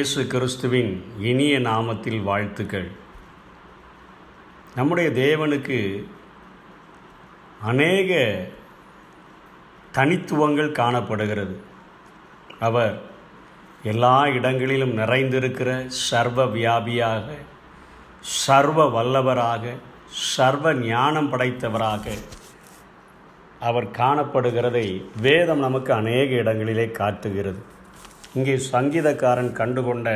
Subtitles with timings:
[0.00, 2.86] இயேசு கிறிஸ்துவின் இனிய நாமத்தில் வாழ்த்துக்கள்.
[4.74, 5.78] நம்முடைய தேவனுக்கு
[7.62, 8.20] அநேக
[9.92, 11.60] தனித்துவங்கள் காணப்படுகிறது.
[12.60, 12.94] அவர்
[13.82, 17.26] எல்லா இடங்களிலும் நிறைந்திருக்கிற சர்வ வியாபியாக
[18.20, 19.74] சர்வ வல்லவராக
[20.36, 22.14] சர்வ ஞானம் படைத்தவராக
[23.60, 24.86] அவர் காணப்படுகிறதை
[25.20, 27.78] வேதம் நமக்கு அநேக இடங்களிலே காட்டுகிறது.
[28.34, 30.08] இங்கே சங்கீதக்காரன் கண்டுகொண்ட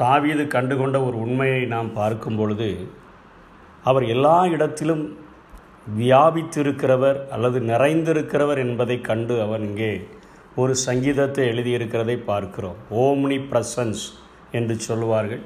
[0.00, 2.68] தாவீது கண்டுகொண்ட ஒரு உண்மையை நாம் பார்க்கும் பொழுது
[3.88, 5.04] அவர் எல்லா இடத்திலும்
[6.00, 9.92] வியாபித்திருக்கிறவர் அல்லது நிறைந்திருக்கிறவர் என்பதை கண்டு அவன் இங்கே
[10.62, 12.78] ஒரு சங்கீதத்தை எழுதியிருக்கிறதை பார்க்கிறோம்.
[13.04, 14.04] ஓம்னி பிரசன்ஸ்
[14.58, 15.42] என்று சொல்லுவார்கள்.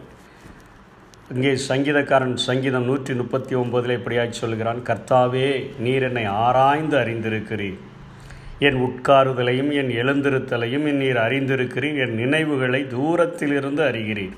[1.35, 4.81] இங்கே சங்கீதக்காரன் சங்கீதம் நூற்றி முப்பத்தி ஒன்பதில் இப்படியாய் சொல்கிறான்?
[4.89, 5.49] கர்த்தாவே
[5.85, 7.81] நீர் என்னை ஆராய்ந்து அறிந்திருக்கிறீர்.
[8.67, 11.99] என் உட்காருதலையும் என் எழுந்திருத்தலையும் என் நீர் அறிந்திருக்கிறீர்.
[12.05, 14.35] என் நினைவுகளை தூரத்திலிருந்து அறிகிறீர்.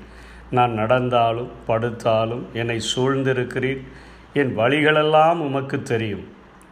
[0.51, 3.81] நான் நடந்தாலும் படுத்தாலும் என்னை சூழ்ந்திருக்கிறீர்.
[4.33, 6.23] என் வழிகளெல்லாம் உமக்கு தெரியும்.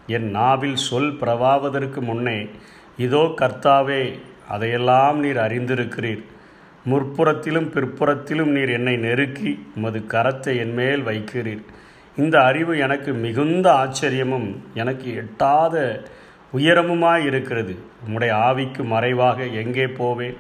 [0.08, 2.50] என் நாவில் சொல் பிரவாவதற்கு முன்னே
[2.98, 4.04] இதோ கர்த்தாவே
[4.50, 6.24] அதையெல்லாம் நீர் அறிந்திருக்கிறீர்.
[6.90, 11.62] முற்புறத்திலும் பிற்புறத்திலும் நீர் என்னை நெருக்கி உமது கரத்தை என்மேல் வைக்கிறீர்.
[12.18, 16.04] இந்த அறிவு எனக்கு மிகுந்த ஆச்சரியமும் எனக்கு எட்டாத
[16.54, 17.74] உயரமுமாய் இருக்கிறது.
[18.06, 20.38] உம்முடைய ஆவிக்கு மறைவாக எங்கே போவேன்?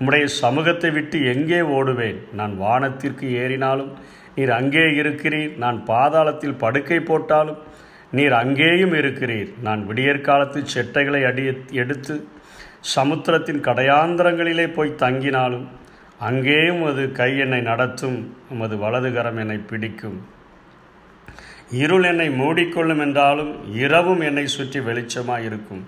[0.00, 2.18] உம்முடைய சமூகத்தை விட்டு எங்கே ஓடுவேன்?
[2.32, 3.92] நான் வானத்திற்கு ஏறினாலும்
[4.34, 5.56] நீர் அங்கே இருக்கிறீர்.
[5.56, 7.58] நான் பாதாளத்தில் படுக்கை போட்டாலும்
[8.10, 9.50] நீர் அங்கேயும் இருக்கிறீர்.
[9.62, 11.44] நான் விடியற்காலத்து செட்டைகளை அடி
[11.82, 12.14] எடுத்து
[12.96, 15.66] சமுத்திரத்தின் கடையாந்திரங்களிலே போய் தங்கினாலும்
[16.18, 18.18] அங்கேயும் அது கை என்னை நடத்தும்.
[18.50, 20.18] உமது வலதுகரம் என்னை பிடிக்கும்.
[21.80, 25.82] இருள் என்னை மூடிக்கொள்ளும் என்றாலும் இரவும் என்னை சுற்றி வெளிச்சமாக இருக்கும்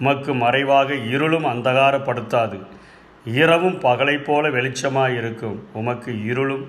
[0.00, 2.58] உமக்கு மறைவாக இருளும் அந்தகாரப்படுத்தாது.
[3.24, 6.64] இரவும் பகலை போல வெளிச்சமாக இருக்கும் உமக்கு இருளும்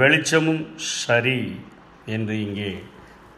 [0.00, 0.62] வெளிச்சமும்
[0.96, 1.40] சரி
[2.06, 2.72] என்று இங்கே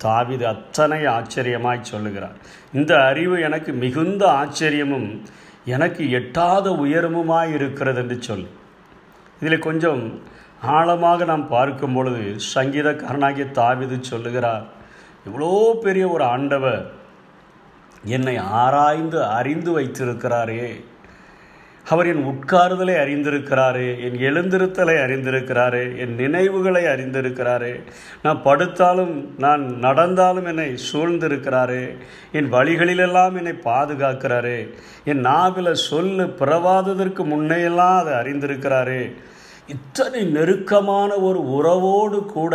[0.05, 2.37] தாவிது அத்தனை ஆச்சரியமாய் சொல்லுகிறார்.
[2.73, 5.09] இந்த அறிவு எனக்கு மிகுந்த ஆச்சரியமும்
[5.67, 8.47] எனக்கு எட்டாத உயரமுமாய் இருக்கிறது என்று சொல்
[9.43, 10.03] இதில் கொஞ்சம்
[10.63, 14.65] ஆழமாக நாம் பார்க்கும் பொழுது சங்கீதக்காரனாகிய தாவிது சொல்லுகிறார்
[15.27, 16.91] இவ்வளோ பெரிய ஒரு ஆண்டவர்
[18.05, 20.85] என்னை ஆராய்ந்து அறிந்து வைத்திருக்கிறாரே.
[21.89, 27.83] அவர் என் உட்காருதலை அறிந்திருக்கிறாரே என் எழுந்திருத்தலை அறிந்திருக்கிறாரே என் நினைவுகளை அறிந்திருக்கிறாரே.
[28.23, 31.97] நான் படுத்தாலும் நான் நடந்தாலும் என்னை சூழ்ந்திருக்கிறாரே.
[32.33, 34.75] என் வழிகளிலெல்லாம் என்னை பாதுகாக்கிறாரே.
[35.05, 39.15] என் நாவில் சொல்லு பிறவாததற்கு முன்னையெல்லாம் அதை அறிந்திருக்கிறாரே.
[39.75, 42.55] இத்தனை நெருக்கமான ஒரு உறவோடு கூட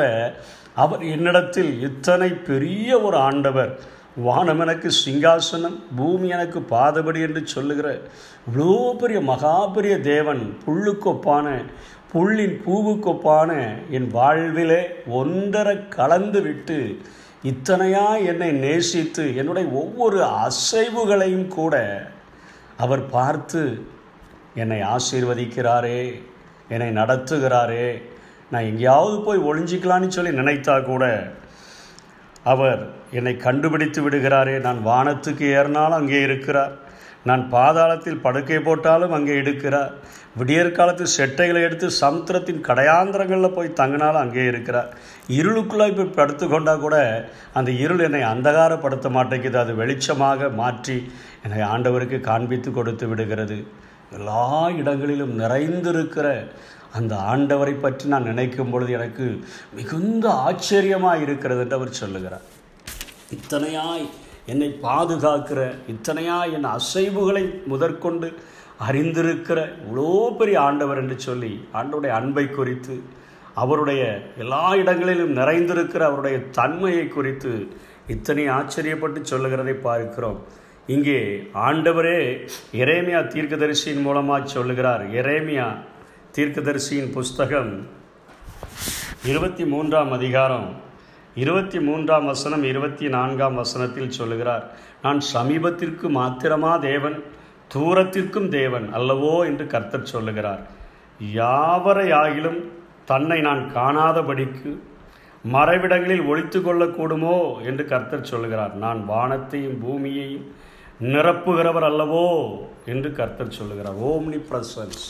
[0.83, 3.71] அவர் என்னிடத்தில் இத்தனை பெரிய ஒரு ஆண்டவர்.
[4.25, 7.87] வானம் எனக்கு சிங்காசனம் பூமி எனக்கு பாதபடி என்று சொல்லுகிற
[8.47, 11.47] இவ்வளோ பெரிய மகா பெரிய தேவன் புல்லுக்கொப்பான
[12.11, 13.51] புள்ளின் பூவுக்கொப்பான
[13.97, 14.81] என் வாழ்விலே
[15.19, 16.79] ஒன்றரை கலந்து விட்டு
[17.51, 21.75] இத்தனையா என்னை நேசித்து என்னுடைய ஒவ்வொரு அசைவுகளையும் கூட
[22.77, 23.61] அவர் பார்த்து
[24.61, 26.01] என்னை ஆசீர்வதிக்கிறாரே.
[26.75, 27.87] என்னை நடத்துகிறாரே.
[28.51, 31.05] நான் எங்கேயாவது போய் ஒளிஞ்சிக்கலான்னு சொல்லி நினைத்தா கூட
[32.51, 32.81] அவர்
[33.17, 34.53] என்னை கண்டுபிடித்து விடுகிறாரே.
[34.67, 36.75] நான் வானத்துக்கு ஏறினாலும் அங்கே இருக்கிறார்.
[37.29, 39.93] நான் பாதாளத்தில் படுக்கை போட்டாலும் அங்கே எடுக்கிறார்
[40.39, 44.89] விடியற்காலத்து செட்டைகளை எடுத்து சமுத்திரத்தின் கடையாந்திரங்களில் போய் தங்கினாலும் அங்கே இருக்கிறார்.
[45.37, 46.97] இருளுக்குள்ளே இப்போ படுத்து கொண்டால் கூட
[47.59, 49.59] அந்த இருள் என்னை அந்தகாரப்படுத்த மாட்டேங்குது.
[49.63, 50.97] அது வெளிச்சமாக மாற்றி
[51.43, 53.57] என்னை ஆண்டவருக்கு காண்பித்து கொடுத்து விடுகிறது.
[54.15, 56.27] எல்லா இடங்களிலும் நிறைந்திருக்கிற
[56.97, 59.25] அந்த ஆண்டவரை பற்றி நான் நினைக்கும் பொழுது எனக்கு
[59.77, 62.45] மிகுந்த ஆச்சரியமாக இருக்கிறது என்று அவர் சொல்லுகிறார்.
[63.37, 64.05] இத்தனையாய்
[64.45, 65.61] என்னை பாதுகாக்கிற
[65.93, 68.27] இத்தனையாய் என் அசைவுகளை முதற்கொண்டு
[68.87, 72.95] அறிந்திருக்கிற இவ்வளோ பெரிய ஆண்டவர் என்று சொல்லி ஆண்டவருடைய அன்பை குறித்து
[73.63, 74.03] அவருடைய
[74.37, 77.51] எல்லா இடங்களிலும் நிறைந்திருக்கிற அவருடைய தன்மையை குறித்து
[78.15, 80.39] இத்தனை ஆச்சரியப்பட்டு சொல்லுகிறதை பார்க்கிறோம்.
[80.95, 81.21] இங்கே
[81.67, 82.19] ஆண்டவரே
[82.81, 85.01] எரேமியா தீர்க்கதரிசியின் மூலமாக சொல்லுகிறார்.
[85.19, 85.65] எரேமியா
[86.35, 87.71] தீர்க்கதரிசியின் புஸ்தகம்
[89.31, 90.67] இருபத்தி மூன்றாம் அதிகாரம்
[91.43, 94.63] இருபத்தி மூன்றாம் வசனம் இருபத்தி நான்காம் வசனத்தில் சொல்லுகிறார்.
[95.05, 97.17] நான் சமீபத்திற்கு மாத்திரமா தேவன்
[97.73, 100.61] தூரத்திற்கும் தேவன் அல்லவோ என்று கர்த்தர் சொல்லுகிறார்.
[101.39, 102.59] யாவரை ஆகிலும்
[103.11, 104.71] தன்னை நான் காணாதபடிக்கு
[105.55, 107.37] மறைவிடங்களில் ஒழித்து கொள்ளக்கூடுமோ
[107.71, 108.73] என்று கர்த்தர் சொல்லுகிறார்.
[108.85, 110.47] நான் வானத்தையும் பூமியையும்
[111.01, 112.25] நிரப்புகிறவர் அல்லவோ
[112.85, 113.97] என்று கர்த்தர் சொல்லுகிறார்.
[114.01, 115.03] ஓம்னி பிரசன்ஸ்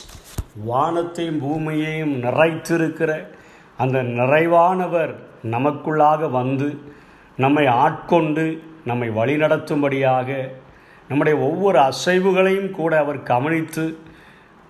[0.64, 3.26] வானத்தையும் பூமியையும் நிறைத்திருக்கிற
[3.76, 5.14] அந்த நிறைவானவர்
[5.50, 6.80] நமக்குள்ளாக வந்து
[7.36, 10.50] நம்மை ஆட்கொண்டு நம்மை வழிநடத்தும்படியாக
[11.08, 13.98] நம்முடைய ஒவ்வொரு அசைவுகளையும் கூட அவர் கவனித்து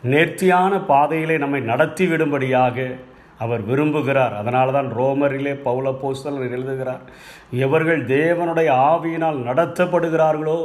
[0.03, 2.99] நேர்த்தியான பாதையிலே நம்மை நடத்தி விடும்படியாக
[3.45, 4.35] அவர் விரும்புகிறார்.
[4.41, 7.03] அதனால தான் ரோமரிலே பௌல போஸ்தலர் எழுதுகிறார்.
[7.67, 10.61] எவர்கள் தேவனுடைய ஆவியினால் நடத்தப்படுகிறார்களோ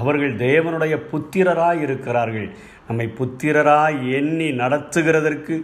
[0.00, 2.48] அவர்கள் தேவனுடைய புத்திரராய் இருக்கிறார்கள்.
[2.88, 5.56] நம்மை புத்திரராய் எண்ணி நடத்துகிறதற்கு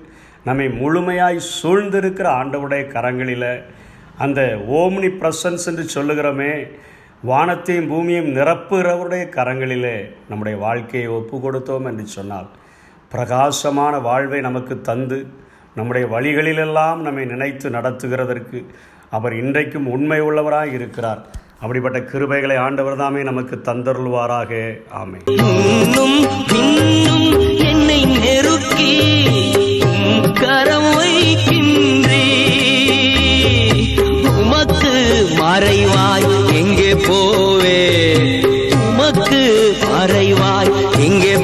[0.49, 3.51] நம்மை முழுமையாய் சூழ்ந்திருக்கிற ஆண்டவுடைய கரங்களில்
[4.25, 4.41] அந்த
[4.79, 6.53] ஓம்னி பிரசன்ஸ் என்று சொல்லுகிறோமே
[7.31, 9.97] வானத்தையும் பூமியையும் நிரப்புகிறவருடைய கரங்களிலே
[10.29, 12.49] நம்முடைய வாழ்க்கையை ஒப்பு கொடுத்தோம் என்று சொன்னால்
[13.13, 15.19] பிரகாசமான வாழ்வை நமக்கு தந்து
[15.75, 18.59] நம்முடைய வழிகளிலெல்லாம் நம்மை நினைத்து நடத்துகிறதற்கு
[19.11, 21.21] அவர் இன்றைக்கும் உண்மை உள்ளவராக இருக்கிறார்.
[21.61, 24.53] அப்படிப்பட்ட கிருபைகளை ஆண்டவர் தாமே நமக்கு தந்தருள்வாராக.
[25.01, 25.21] ஆமை
[27.71, 28.93] என்னை நெருக்கி
[34.43, 34.95] உமக்கு
[35.41, 36.29] மறைவாய்
[36.61, 37.81] எங்கே போவே
[38.89, 39.43] உமக்கு
[39.93, 40.73] மறைவாய்
[41.07, 41.35] எங்கே